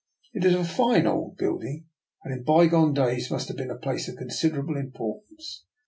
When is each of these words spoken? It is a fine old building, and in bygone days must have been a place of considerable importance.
It 0.33 0.43
is 0.45 0.55
a 0.55 0.63
fine 0.63 1.05
old 1.05 1.37
building, 1.37 1.85
and 2.23 2.33
in 2.33 2.43
bygone 2.43 2.91
days 2.91 3.29
must 3.29 3.49
have 3.49 3.57
been 3.57 3.69
a 3.69 3.77
place 3.77 4.07
of 4.09 4.17
considerable 4.17 4.75
importance. 4.75 5.63